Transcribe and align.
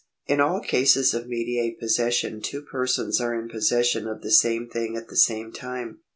In 0.25 0.41
all 0.41 0.61
cases 0.61 1.13
of 1.13 1.27
mediate 1.27 1.79
possession 1.79 2.41
two 2.41 2.63
persons 2.63 3.21
are 3.21 3.39
in 3.39 3.47
pos 3.47 3.69
session 3.69 4.07
of 4.07 4.23
the 4.23 4.31
same 4.31 4.67
thing 4.67 4.97
at 4.97 5.09
the 5.09 5.15
same 5.15 5.51
time. 5.51 5.99